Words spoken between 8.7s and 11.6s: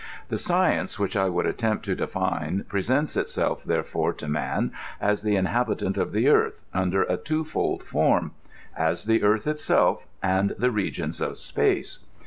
as the earth itself and the regions of